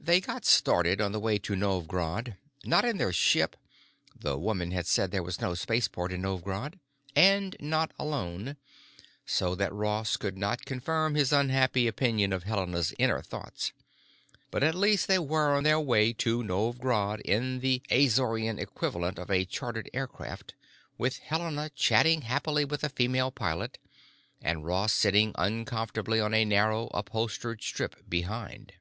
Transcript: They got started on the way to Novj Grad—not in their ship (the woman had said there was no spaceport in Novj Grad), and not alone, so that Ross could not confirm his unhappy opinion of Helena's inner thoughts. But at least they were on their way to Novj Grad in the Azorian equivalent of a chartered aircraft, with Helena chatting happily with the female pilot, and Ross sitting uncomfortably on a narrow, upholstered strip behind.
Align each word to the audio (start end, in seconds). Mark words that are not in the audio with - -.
They 0.00 0.20
got 0.20 0.44
started 0.44 1.00
on 1.00 1.12
the 1.12 1.20
way 1.20 1.38
to 1.38 1.54
Novj 1.54 1.86
Grad—not 1.86 2.84
in 2.84 2.98
their 2.98 3.10
ship 3.12 3.56
(the 4.14 4.36
woman 4.36 4.70
had 4.70 4.86
said 4.86 5.10
there 5.10 5.22
was 5.22 5.40
no 5.40 5.54
spaceport 5.54 6.12
in 6.12 6.20
Novj 6.20 6.42
Grad), 6.44 6.78
and 7.16 7.56
not 7.58 7.90
alone, 7.98 8.58
so 9.24 9.54
that 9.54 9.72
Ross 9.72 10.18
could 10.18 10.36
not 10.36 10.66
confirm 10.66 11.14
his 11.14 11.32
unhappy 11.32 11.86
opinion 11.86 12.34
of 12.34 12.42
Helena's 12.42 12.92
inner 12.98 13.22
thoughts. 13.22 13.72
But 14.50 14.62
at 14.62 14.74
least 14.74 15.08
they 15.08 15.18
were 15.18 15.56
on 15.56 15.64
their 15.64 15.80
way 15.80 16.12
to 16.12 16.42
Novj 16.42 16.78
Grad 16.80 17.20
in 17.20 17.60
the 17.60 17.80
Azorian 17.90 18.58
equivalent 18.58 19.18
of 19.18 19.30
a 19.30 19.46
chartered 19.46 19.88
aircraft, 19.94 20.54
with 20.98 21.16
Helena 21.16 21.70
chatting 21.70 22.22
happily 22.22 22.66
with 22.66 22.82
the 22.82 22.90
female 22.90 23.30
pilot, 23.30 23.78
and 24.42 24.66
Ross 24.66 24.92
sitting 24.92 25.32
uncomfortably 25.38 26.20
on 26.20 26.34
a 26.34 26.44
narrow, 26.44 26.88
upholstered 26.92 27.62
strip 27.62 28.06
behind. 28.06 28.74